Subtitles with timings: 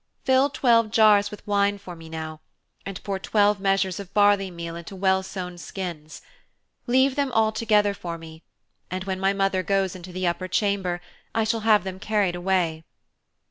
[0.25, 2.41] Fill twelve jars with wine for me now,
[2.87, 6.23] and pour twelve measures of barley meal into well sewn skins.
[6.87, 8.41] Leave them all together for me,
[8.89, 11.01] and when my mother goes into the upper chamber,
[11.35, 12.83] I shall have them carried away.